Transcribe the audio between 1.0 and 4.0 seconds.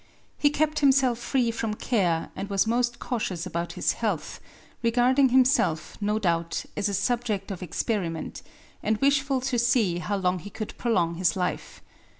free from care, and was most cautious about his